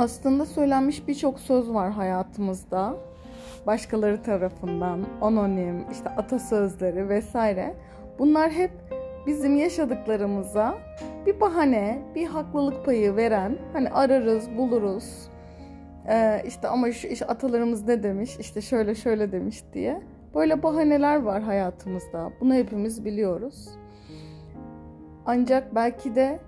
Aslında 0.00 0.46
söylenmiş 0.46 1.08
birçok 1.08 1.40
söz 1.40 1.70
var 1.70 1.90
hayatımızda. 1.90 2.96
Başkaları 3.66 4.22
tarafından, 4.22 5.06
anonim, 5.20 5.90
işte 5.92 6.08
atasözleri 6.10 7.08
vesaire. 7.08 7.74
Bunlar 8.18 8.50
hep 8.50 8.70
bizim 9.26 9.56
yaşadıklarımıza 9.56 10.78
bir 11.26 11.40
bahane, 11.40 12.02
bir 12.14 12.26
haklılık 12.26 12.84
payı 12.84 13.16
veren, 13.16 13.58
hani 13.72 13.90
ararız, 13.90 14.56
buluruz. 14.58 15.28
Ee, 16.08 16.42
işte 16.46 16.68
ama 16.68 16.92
şu 16.92 17.08
işte 17.08 17.26
atalarımız 17.26 17.88
ne 17.88 18.02
demiş, 18.02 18.36
işte 18.38 18.60
şöyle 18.60 18.94
şöyle 18.94 19.32
demiş 19.32 19.62
diye. 19.72 20.02
Böyle 20.34 20.62
bahaneler 20.62 21.22
var 21.22 21.42
hayatımızda. 21.42 22.30
Bunu 22.40 22.54
hepimiz 22.54 23.04
biliyoruz. 23.04 23.68
Ancak 25.26 25.74
belki 25.74 26.14
de 26.14 26.40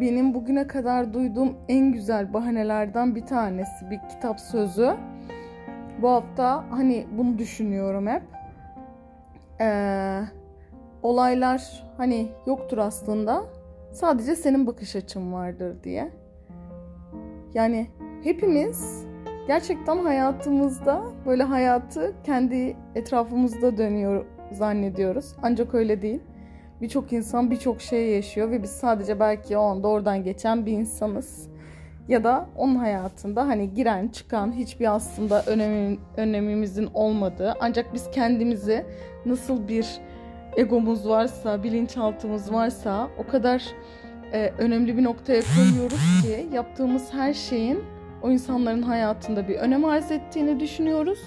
benim 0.00 0.34
bugüne 0.34 0.66
kadar 0.66 1.14
duyduğum 1.14 1.56
en 1.68 1.92
güzel 1.92 2.32
bahanelerden 2.32 3.14
bir 3.14 3.26
tanesi 3.26 3.90
bir 3.90 4.00
kitap 4.10 4.40
sözü. 4.40 4.96
Bu 6.02 6.08
hafta 6.08 6.64
hani 6.70 7.06
bunu 7.18 7.38
düşünüyorum 7.38 8.06
hep. 8.06 8.22
Ee, 9.60 10.20
olaylar 11.02 11.84
hani 11.96 12.28
yoktur 12.46 12.78
aslında. 12.78 13.44
Sadece 13.92 14.36
senin 14.36 14.66
bakış 14.66 14.96
açın 14.96 15.32
vardır 15.32 15.76
diye. 15.84 16.10
Yani 17.54 17.86
hepimiz 18.24 19.06
gerçekten 19.46 19.98
hayatımızda 19.98 21.02
böyle 21.26 21.42
hayatı 21.42 22.14
kendi 22.24 22.76
etrafımızda 22.94 23.76
dönüyor 23.76 24.24
zannediyoruz. 24.52 25.36
Ancak 25.42 25.74
öyle 25.74 26.02
değil. 26.02 26.20
Birçok 26.84 27.12
insan 27.12 27.50
birçok 27.50 27.80
şey 27.80 28.10
yaşıyor 28.10 28.50
ve 28.50 28.62
biz 28.62 28.70
sadece 28.70 29.20
belki 29.20 29.56
o 29.56 29.62
anda 29.62 29.88
oradan 29.88 30.24
geçen 30.24 30.66
bir 30.66 30.72
insanız. 30.72 31.48
Ya 32.08 32.24
da 32.24 32.46
onun 32.56 32.74
hayatında 32.74 33.46
hani 33.46 33.74
giren 33.74 34.08
çıkan 34.08 34.52
hiçbir 34.52 34.94
aslında 34.94 35.42
önemi, 35.46 35.98
önemimizin 36.16 36.88
olmadığı 36.94 37.54
ancak 37.60 37.94
biz 37.94 38.10
kendimizi 38.10 38.86
nasıl 39.26 39.68
bir 39.68 39.86
egomuz 40.56 41.08
varsa, 41.08 41.62
bilinçaltımız 41.62 42.52
varsa 42.52 43.08
o 43.18 43.30
kadar 43.30 43.62
e, 44.32 44.52
önemli 44.58 44.96
bir 44.96 45.04
noktaya 45.04 45.42
koyuyoruz 45.56 46.22
ki 46.22 46.48
yaptığımız 46.52 47.12
her 47.14 47.32
şeyin 47.32 47.84
o 48.22 48.30
insanların 48.30 48.82
hayatında 48.82 49.48
bir 49.48 49.54
önem 49.54 49.84
arz 49.84 50.10
ettiğini 50.10 50.60
düşünüyoruz 50.60 51.20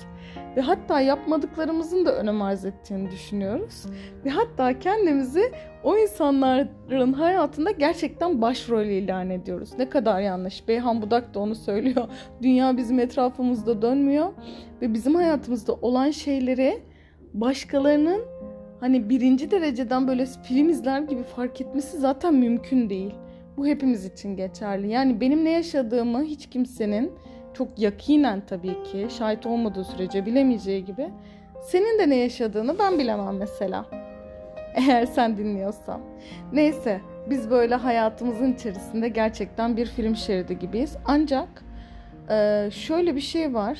ve 0.57 0.61
hatta 0.61 1.01
yapmadıklarımızın 1.01 2.05
da 2.05 2.15
önem 2.15 2.41
arz 2.41 2.65
ettiğini 2.65 3.11
düşünüyoruz. 3.11 3.85
Ve 4.25 4.29
hatta 4.29 4.79
kendimizi 4.79 5.51
o 5.83 5.97
insanların 5.97 7.13
hayatında 7.13 7.71
gerçekten 7.71 8.41
başrol 8.41 8.85
ilan 8.85 9.29
ediyoruz. 9.29 9.69
Ne 9.77 9.89
kadar 9.89 10.21
yanlış. 10.21 10.67
Beyhan 10.67 11.01
Budak 11.01 11.33
da 11.33 11.39
onu 11.39 11.55
söylüyor. 11.55 12.07
Dünya 12.41 12.77
bizim 12.77 12.99
etrafımızda 12.99 13.81
dönmüyor 13.81 14.33
ve 14.81 14.93
bizim 14.93 15.15
hayatımızda 15.15 15.73
olan 15.73 16.11
şeyleri 16.11 16.81
başkalarının 17.33 18.21
hani 18.79 19.09
birinci 19.09 19.51
dereceden 19.51 20.07
böyle 20.07 20.25
film 20.25 20.69
izler 20.69 21.01
gibi 21.01 21.23
fark 21.23 21.61
etmesi 21.61 21.97
zaten 21.97 22.33
mümkün 22.33 22.89
değil. 22.89 23.13
Bu 23.57 23.67
hepimiz 23.67 24.05
için 24.05 24.35
geçerli. 24.35 24.89
Yani 24.89 25.21
benim 25.21 25.45
ne 25.45 25.51
yaşadığımı 25.51 26.23
hiç 26.23 26.49
kimsenin 26.49 27.11
çok 27.57 27.79
yakinen 27.79 28.41
tabii 28.47 28.83
ki 28.83 29.07
şahit 29.17 29.45
olmadığı 29.45 29.83
sürece 29.83 30.25
bilemeyeceği 30.25 30.85
gibi 30.85 31.09
senin 31.61 31.99
de 31.99 32.09
ne 32.09 32.15
yaşadığını 32.15 32.79
ben 32.79 32.99
bilemem 32.99 33.37
mesela. 33.37 33.85
Eğer 34.75 35.05
sen 35.05 35.37
dinliyorsan. 35.37 36.01
Neyse 36.53 37.01
biz 37.29 37.49
böyle 37.49 37.75
hayatımızın 37.75 38.53
içerisinde 38.53 39.09
gerçekten 39.09 39.77
bir 39.77 39.85
film 39.85 40.15
şeridi 40.15 40.59
gibiyiz. 40.59 40.97
Ancak 41.05 41.47
şöyle 42.71 43.15
bir 43.15 43.21
şey 43.21 43.53
var. 43.53 43.79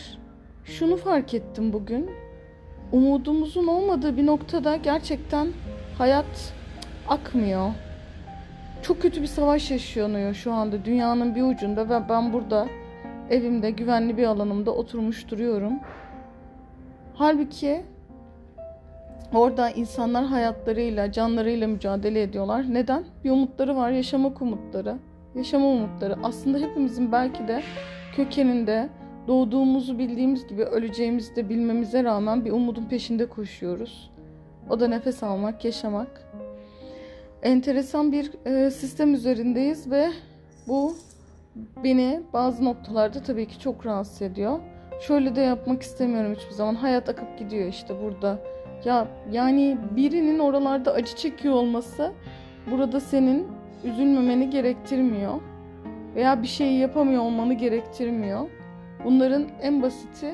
Şunu 0.66 0.98
fark 0.98 1.34
ettim 1.34 1.74
bugün. 1.74 2.10
Umudumuzun 2.92 3.68
olmadığı 3.68 4.18
bir 4.18 4.26
noktada 4.26 4.76
gerçekten 4.76 5.48
hayat 5.98 6.54
akmıyor. 7.08 7.72
Çok 8.82 9.02
kötü 9.02 9.22
bir 9.22 9.28
savaş 9.28 9.72
yaşanıyor 9.72 10.34
şu 10.34 10.54
anda 10.54 10.86
dünyanın 10.86 11.36
bir 11.36 11.42
ucunda 11.42 11.90
ve 11.90 12.10
ben 12.10 12.34
burada 12.34 12.68
evimde 13.30 13.72
güvenli 13.72 14.18
bir 14.18 14.24
alanımda 14.24 14.72
oturmuş 14.72 15.32
duruyorum. 15.32 15.74
Halbuki 17.14 17.82
orada 19.34 19.70
insanlar 19.70 20.26
hayatlarıyla, 20.26 21.12
canlarıyla 21.12 21.68
mücadele 21.68 22.22
ediyorlar. 22.22 22.66
Neden? 22.70 23.04
Bir 23.24 23.32
umutları 23.32 23.76
var, 23.76 23.92
yaşamak 23.92 24.42
umutları. 24.42 24.98
Yaşama 25.36 25.66
umutları. 25.66 26.16
Aslında 26.24 26.58
hepimizin 26.58 27.12
belki 27.12 27.48
de 27.48 27.64
kökeninde 28.16 28.90
doğduğumuzu 29.28 30.00
bildiğimiz 30.00 30.48
gibi 30.48 30.64
öleceğimizi 30.64 31.36
de 31.36 31.50
bilmemize 31.50 32.04
rağmen 32.04 32.46
bir 32.46 32.52
umudun 32.52 32.86
peşinde 32.86 33.26
koşuyoruz. 33.26 34.12
O 34.70 34.80
da 34.80 34.88
nefes 34.88 35.24
almak, 35.24 35.66
yaşamak. 35.66 36.32
Enteresan 37.44 38.12
bir 38.12 38.32
e, 38.46 38.72
sistem 38.72 39.14
üzerindeyiz 39.14 39.92
ve 39.92 40.10
bu 40.68 40.96
beni 41.84 42.22
bazı 42.34 42.66
noktalarda 42.66 43.24
tabii 43.24 43.48
ki 43.48 43.60
çok 43.60 43.86
rahatsız 43.86 44.22
ediyor. 44.22 44.60
Şöyle 45.02 45.36
de 45.36 45.42
yapmak 45.42 45.82
istemiyorum 45.82 46.36
hiçbir 46.36 46.54
zaman. 46.54 46.76
Hayat 46.76 47.10
akıp 47.10 47.40
gidiyor 47.40 47.68
işte 47.68 48.02
burada. 48.04 48.40
Ya 48.86 49.08
yani 49.32 49.78
birinin 49.96 50.40
oralarda 50.40 50.94
acı 50.94 51.16
çekiyor 51.16 51.54
olması 51.54 52.12
burada 52.72 53.00
senin 53.00 53.48
üzülmemeni 53.84 54.50
gerektirmiyor. 54.50 55.42
Veya 56.16 56.42
bir 56.42 56.48
şeyi 56.48 56.80
yapamıyor 56.80 57.24
olmanı 57.24 57.54
gerektirmiyor. 57.54 58.50
Bunların 59.06 59.46
en 59.62 59.82
basiti 59.82 60.34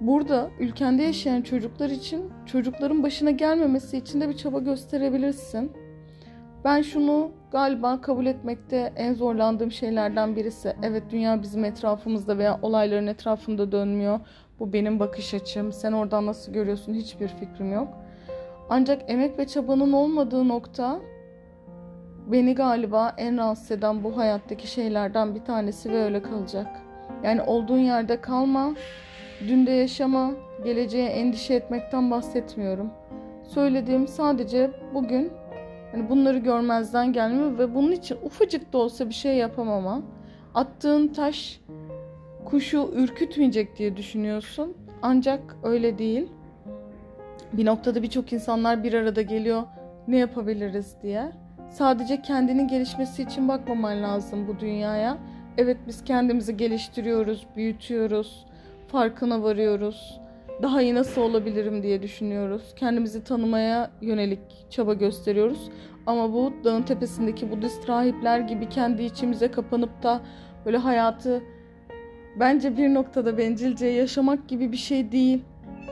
burada 0.00 0.50
ülkende 0.60 1.02
yaşayan 1.02 1.42
çocuklar 1.42 1.90
için 1.90 2.32
çocukların 2.46 3.02
başına 3.02 3.30
gelmemesi 3.30 3.98
için 3.98 4.20
de 4.20 4.28
bir 4.28 4.36
çaba 4.36 4.58
gösterebilirsin. 4.58 5.72
Ben 6.64 6.82
şunu 6.82 7.30
galiba 7.54 8.00
kabul 8.00 8.26
etmekte 8.26 8.92
en 8.96 9.14
zorlandığım 9.14 9.72
şeylerden 9.72 10.36
birisi. 10.36 10.76
Evet 10.82 11.02
dünya 11.10 11.42
bizim 11.42 11.64
etrafımızda 11.64 12.38
veya 12.38 12.58
olayların 12.62 13.06
etrafında 13.06 13.72
dönmüyor. 13.72 14.20
Bu 14.60 14.72
benim 14.72 15.00
bakış 15.00 15.34
açım. 15.34 15.72
Sen 15.72 15.92
oradan 15.92 16.26
nasıl 16.26 16.52
görüyorsun 16.52 16.94
hiçbir 16.94 17.28
fikrim 17.28 17.72
yok. 17.72 17.88
Ancak 18.70 19.10
emek 19.10 19.38
ve 19.38 19.46
çabanın 19.46 19.92
olmadığı 19.92 20.48
nokta 20.48 21.00
beni 22.26 22.54
galiba 22.54 23.14
en 23.18 23.38
rahatsız 23.38 23.70
eden 23.70 24.04
bu 24.04 24.16
hayattaki 24.16 24.66
şeylerden 24.66 25.34
bir 25.34 25.44
tanesi 25.44 25.92
ve 25.92 26.04
öyle 26.04 26.22
kalacak. 26.22 26.66
Yani 27.24 27.42
olduğun 27.42 27.78
yerde 27.78 28.20
kalma, 28.20 28.74
dünde 29.48 29.70
yaşama, 29.70 30.30
geleceğe 30.64 31.08
endişe 31.08 31.54
etmekten 31.54 32.10
bahsetmiyorum. 32.10 32.90
Söylediğim 33.42 34.06
sadece 34.06 34.70
bugün 34.94 35.32
Hani 35.94 36.08
bunları 36.08 36.38
görmezden 36.38 37.12
gelme 37.12 37.58
ve 37.58 37.74
bunun 37.74 37.92
için 37.92 38.18
ufacık 38.22 38.72
da 38.72 38.78
olsa 38.78 39.08
bir 39.08 39.14
şey 39.14 39.36
yapamama. 39.36 40.02
Attığın 40.54 41.08
taş 41.08 41.60
kuşu 42.44 42.90
ürkütmeyecek 42.94 43.78
diye 43.78 43.96
düşünüyorsun. 43.96 44.76
Ancak 45.02 45.56
öyle 45.62 45.98
değil. 45.98 46.28
Bir 47.52 47.66
noktada 47.66 48.02
birçok 48.02 48.32
insanlar 48.32 48.84
bir 48.84 48.92
arada 48.92 49.22
geliyor. 49.22 49.62
Ne 50.08 50.16
yapabiliriz 50.18 50.96
diye. 51.02 51.32
Sadece 51.70 52.22
kendinin 52.22 52.68
gelişmesi 52.68 53.22
için 53.22 53.48
bakmaman 53.48 54.02
lazım 54.02 54.48
bu 54.48 54.60
dünyaya. 54.60 55.18
Evet 55.58 55.76
biz 55.86 56.04
kendimizi 56.04 56.56
geliştiriyoruz, 56.56 57.46
büyütüyoruz, 57.56 58.46
farkına 58.88 59.42
varıyoruz 59.42 60.20
daha 60.62 60.82
iyi 60.82 60.94
nasıl 60.94 61.20
olabilirim 61.20 61.82
diye 61.82 62.02
düşünüyoruz. 62.02 62.62
Kendimizi 62.76 63.24
tanımaya 63.24 63.90
yönelik 64.00 64.40
çaba 64.70 64.94
gösteriyoruz. 64.94 65.70
Ama 66.06 66.32
bu 66.32 66.52
dağın 66.64 66.82
tepesindeki 66.82 67.50
Budist 67.50 67.88
rahipler 67.88 68.40
gibi 68.40 68.68
kendi 68.68 69.02
içimize 69.02 69.50
kapanıp 69.50 70.02
da 70.02 70.20
böyle 70.66 70.76
hayatı 70.76 71.42
bence 72.40 72.76
bir 72.76 72.94
noktada 72.94 73.38
bencilce 73.38 73.86
yaşamak 73.86 74.48
gibi 74.48 74.72
bir 74.72 74.76
şey 74.76 75.12
değil. 75.12 75.42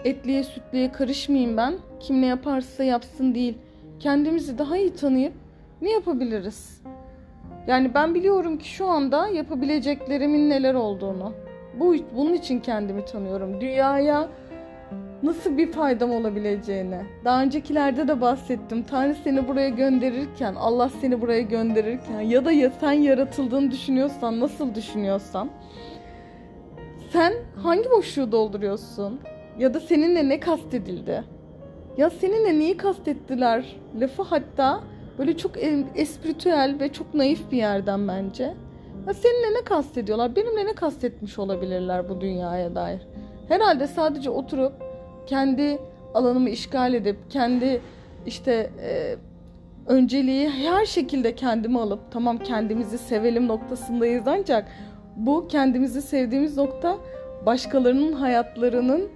Etliye 0.04 0.44
sütliye 0.44 0.92
karışmayayım 0.92 1.56
ben. 1.56 1.74
Kim 2.00 2.22
ne 2.22 2.26
yaparsa 2.26 2.84
yapsın 2.84 3.34
değil. 3.34 3.58
Kendimizi 4.00 4.58
daha 4.58 4.76
iyi 4.76 4.94
tanıyıp 4.94 5.32
ne 5.82 5.90
yapabiliriz? 5.90 6.82
Yani 7.66 7.94
ben 7.94 8.14
biliyorum 8.14 8.58
ki 8.58 8.68
şu 8.68 8.86
anda 8.86 9.28
yapabileceklerimin 9.28 10.50
neler 10.50 10.74
olduğunu. 10.74 11.32
Bu 11.80 11.94
bunun 12.16 12.32
için 12.32 12.60
kendimi 12.60 13.04
tanıyorum. 13.04 13.60
Dünyaya 13.60 14.28
nasıl 15.22 15.56
bir 15.56 15.72
faydam 15.72 16.10
olabileceğini. 16.10 17.00
Daha 17.24 17.42
öncekilerde 17.42 18.08
de 18.08 18.20
bahsettim. 18.20 18.82
Tanrı 18.82 19.14
seni 19.24 19.48
buraya 19.48 19.68
gönderirken, 19.68 20.54
Allah 20.54 20.90
seni 21.00 21.20
buraya 21.20 21.40
gönderirken 21.40 22.20
ya 22.20 22.44
da 22.44 22.52
ya 22.52 22.70
sen 22.80 22.92
yaratıldığını 22.92 23.70
düşünüyorsan, 23.70 24.40
nasıl 24.40 24.74
düşünüyorsan 24.74 25.50
sen 27.12 27.32
hangi 27.62 27.90
boşluğu 27.90 28.32
dolduruyorsun? 28.32 29.20
Ya 29.58 29.74
da 29.74 29.80
seninle 29.80 30.28
ne 30.28 30.40
kastedildi? 30.40 31.24
Ya 31.96 32.10
seninle 32.10 32.58
neyi 32.58 32.76
kastettiler? 32.76 33.76
Lafı 34.00 34.22
hatta 34.22 34.80
böyle 35.18 35.36
çok 35.36 35.52
espritüel 35.94 36.76
ve 36.80 36.92
çok 36.92 37.14
naif 37.14 37.52
bir 37.52 37.56
yerden 37.56 38.08
bence. 38.08 38.44
Ya 39.06 39.14
seninle 39.14 39.58
ne 39.58 39.64
kastediyorlar? 39.64 40.36
Benimle 40.36 40.66
ne 40.66 40.72
kastetmiş 40.72 41.38
olabilirler 41.38 42.08
bu 42.08 42.20
dünyaya 42.20 42.74
dair? 42.74 43.00
Herhalde 43.48 43.86
sadece 43.86 44.30
oturup 44.30 44.72
kendi 45.26 45.78
alanımı 46.14 46.50
işgal 46.50 46.94
edip 46.94 47.16
kendi 47.30 47.80
işte 48.26 48.70
e, 48.82 49.16
önceliği 49.86 50.48
her 50.48 50.86
şekilde 50.86 51.34
kendimi 51.34 51.80
alıp 51.80 52.00
tamam 52.10 52.38
kendimizi 52.38 52.98
sevelim 52.98 53.48
noktasındayız 53.48 54.24
ancak 54.26 54.68
bu 55.16 55.48
kendimizi 55.48 56.02
sevdiğimiz 56.02 56.56
nokta 56.56 56.98
başkalarının 57.46 58.12
hayatlarının 58.12 59.08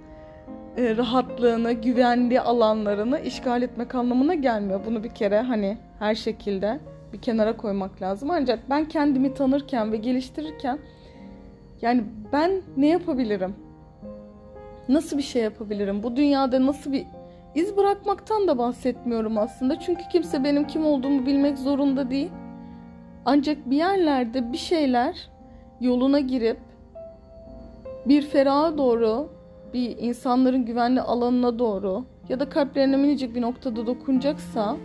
e, 0.77 0.97
rahatlığını, 0.97 1.71
güvenli 1.71 2.41
alanlarını 2.41 3.19
işgal 3.19 3.61
etmek 3.61 3.95
anlamına 3.95 4.35
gelmiyor. 4.35 4.81
Bunu 4.85 5.03
bir 5.03 5.09
kere 5.09 5.39
hani 5.39 5.77
her 5.99 6.15
şekilde 6.15 6.79
bir 7.13 7.21
kenara 7.21 7.57
koymak 7.57 8.01
lazım. 8.01 8.31
Ancak 8.31 8.59
ben 8.69 8.85
kendimi 8.85 9.33
tanırken 9.33 9.91
ve 9.91 9.97
geliştirirken 9.97 10.79
yani 11.81 12.03
ben 12.33 12.51
ne 12.77 12.87
yapabilirim? 12.87 13.55
Nasıl 14.89 15.17
bir 15.17 15.23
şey 15.23 15.43
yapabilirim? 15.43 16.03
Bu 16.03 16.15
dünyada 16.15 16.65
nasıl 16.65 16.91
bir 16.91 17.05
iz 17.55 17.77
bırakmaktan 17.77 18.47
da 18.47 18.57
bahsetmiyorum 18.57 19.37
aslında. 19.37 19.79
Çünkü 19.79 20.03
kimse 20.11 20.43
benim 20.43 20.67
kim 20.67 20.85
olduğumu 20.85 21.25
bilmek 21.25 21.57
zorunda 21.57 22.09
değil. 22.09 22.31
Ancak 23.25 23.69
bir 23.69 23.77
yerlerde 23.77 24.53
bir 24.53 24.57
şeyler 24.57 25.29
yoluna 25.81 26.19
girip 26.19 26.59
bir 28.05 28.21
feraha 28.21 28.77
doğru, 28.77 29.29
bir 29.73 29.97
insanların 29.97 30.65
güvenli 30.65 31.01
alanına 31.01 31.59
doğru 31.59 32.05
ya 32.29 32.39
da 32.39 32.49
kalplerine 32.49 32.97
minicik 32.97 33.35
bir 33.35 33.41
noktada 33.41 33.87
dokunacaksa 33.87 34.77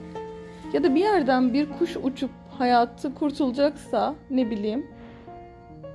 ya 0.73 0.83
da 0.83 0.95
bir 0.95 1.01
yerden 1.01 1.53
bir 1.53 1.69
kuş 1.79 1.97
uçup 1.97 2.31
hayatı 2.59 3.15
kurtulacaksa 3.15 4.15
ne 4.31 4.51
bileyim 4.51 4.87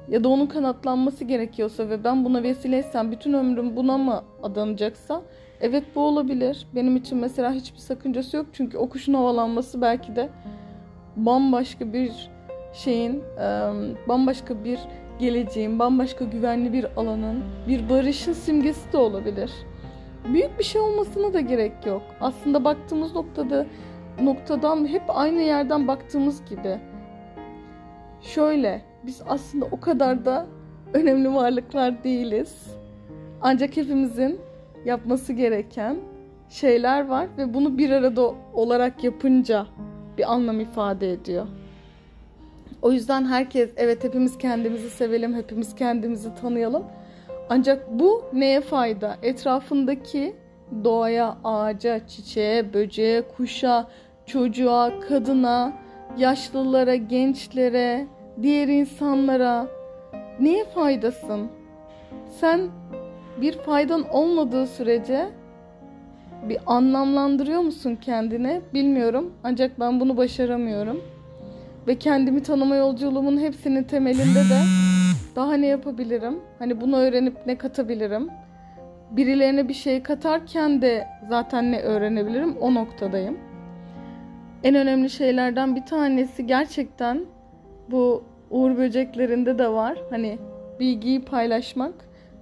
ya 0.09 0.23
da 0.23 0.29
onun 0.29 0.45
kanatlanması 0.45 1.23
gerekiyorsa 1.23 1.89
ve 1.89 2.03
ben 2.03 2.25
buna 2.25 2.43
vesileysem 2.43 3.11
bütün 3.11 3.33
ömrüm 3.33 3.75
buna 3.75 3.97
mı 3.97 4.23
adanacaksa 4.43 5.21
evet 5.61 5.83
bu 5.95 6.01
olabilir. 6.01 6.67
Benim 6.75 6.95
için 6.95 7.17
mesela 7.17 7.51
hiçbir 7.51 7.79
sakıncası 7.79 8.37
yok 8.37 8.45
çünkü 8.53 8.77
o 8.77 8.89
kuşun 8.89 9.13
havalanması 9.13 9.81
belki 9.81 10.15
de 10.15 10.29
bambaşka 11.15 11.93
bir 11.93 12.29
şeyin 12.73 13.23
bambaşka 14.07 14.63
bir 14.63 14.79
geleceğin, 15.19 15.79
bambaşka 15.79 16.25
güvenli 16.25 16.73
bir 16.73 16.85
alanın, 16.97 17.43
bir 17.67 17.89
barışın 17.89 18.33
simgesi 18.33 18.93
de 18.93 18.97
olabilir. 18.97 19.51
Büyük 20.33 20.59
bir 20.59 20.63
şey 20.63 20.81
olmasına 20.81 21.33
da 21.33 21.39
gerek 21.39 21.85
yok. 21.85 22.01
Aslında 22.21 22.63
baktığımız 22.63 23.15
noktada 23.15 23.65
noktadan 24.21 24.87
hep 24.87 25.01
aynı 25.07 25.41
yerden 25.41 25.87
baktığımız 25.87 26.45
gibi. 26.45 26.79
Şöyle, 28.21 28.81
biz 29.07 29.21
aslında 29.27 29.65
o 29.65 29.79
kadar 29.79 30.25
da 30.25 30.45
önemli 30.93 31.33
varlıklar 31.33 32.03
değiliz. 32.03 32.67
Ancak 33.41 33.77
hepimizin 33.77 34.39
yapması 34.85 35.33
gereken 35.33 35.97
şeyler 36.49 37.07
var 37.07 37.27
ve 37.37 37.53
bunu 37.53 37.77
bir 37.77 37.89
arada 37.89 38.33
olarak 38.53 39.03
yapınca 39.03 39.65
bir 40.17 40.33
anlam 40.33 40.59
ifade 40.59 41.11
ediyor. 41.11 41.47
O 42.81 42.91
yüzden 42.91 43.25
herkes 43.25 43.69
evet 43.77 44.03
hepimiz 44.03 44.37
kendimizi 44.37 44.89
sevelim, 44.89 45.35
hepimiz 45.35 45.75
kendimizi 45.75 46.35
tanıyalım. 46.35 46.83
Ancak 47.49 47.99
bu 47.99 48.23
neye 48.33 48.61
fayda? 48.61 49.17
Etrafındaki 49.23 50.35
doğaya, 50.83 51.37
ağaca, 51.43 52.07
çiçeğe, 52.07 52.73
böceğe, 52.73 53.21
kuşa, 53.21 53.87
çocuğa, 54.25 54.99
kadına, 54.99 55.73
yaşlılara, 56.17 56.95
gençlere, 56.95 58.07
diğer 58.41 58.67
insanlara 58.67 59.67
neye 60.39 60.65
faydasın? 60.65 61.47
Sen 62.29 62.61
bir 63.41 63.53
faydan 63.53 64.09
olmadığı 64.09 64.67
sürece 64.67 65.29
bir 66.49 66.57
anlamlandırıyor 66.65 67.61
musun 67.61 67.95
kendine 67.95 68.61
bilmiyorum. 68.73 69.33
Ancak 69.43 69.79
ben 69.79 69.99
bunu 69.99 70.17
başaramıyorum. 70.17 71.01
Ve 71.87 71.95
kendimi 71.95 72.43
tanıma 72.43 72.75
yolculuğumun 72.75 73.39
hepsinin 73.39 73.83
temelinde 73.83 74.39
de 74.39 74.61
daha 75.35 75.53
ne 75.53 75.67
yapabilirim? 75.67 76.39
Hani 76.59 76.81
bunu 76.81 76.97
öğrenip 76.97 77.37
ne 77.45 77.57
katabilirim? 77.57 78.29
Birilerine 79.11 79.67
bir 79.67 79.73
şey 79.73 80.03
katarken 80.03 80.81
de 80.81 81.07
zaten 81.29 81.71
ne 81.71 81.79
öğrenebilirim? 81.79 82.57
O 82.57 82.73
noktadayım. 82.73 83.37
En 84.63 84.75
önemli 84.75 85.09
şeylerden 85.09 85.75
bir 85.75 85.85
tanesi 85.85 86.47
gerçekten 86.47 87.25
bu 87.91 88.23
uğur 88.51 88.77
böceklerinde 88.77 89.59
de 89.59 89.69
var. 89.69 89.97
Hani 90.09 90.39
bilgiyi 90.79 91.21
paylaşmak. 91.21 91.93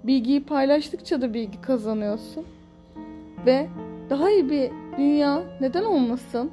Bilgiyi 0.03 0.44
paylaştıkça 0.44 1.21
da 1.21 1.33
bilgi 1.33 1.62
kazanıyorsun. 1.62 2.45
Ve 3.45 3.68
daha 4.09 4.30
iyi 4.30 4.50
bir 4.50 4.71
dünya 4.97 5.44
neden 5.62 5.83
olmasın? 5.83 6.51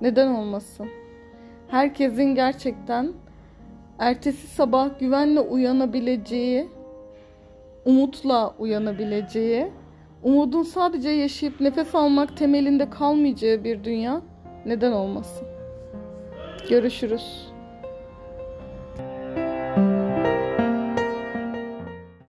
Neden 0.00 0.28
olmasın? 0.28 0.88
herkesin 1.70 2.34
gerçekten 2.34 3.12
ertesi 3.98 4.46
sabah 4.46 4.98
güvenle 4.98 5.40
uyanabileceği, 5.40 6.68
umutla 7.84 8.54
uyanabileceği, 8.58 9.66
umudun 10.22 10.62
sadece 10.62 11.10
yaşayıp 11.10 11.60
nefes 11.60 11.94
almak 11.94 12.36
temelinde 12.36 12.90
kalmayacağı 12.90 13.64
bir 13.64 13.84
dünya 13.84 14.22
neden 14.66 14.92
olmasın? 14.92 15.46
Görüşürüz. 16.68 17.49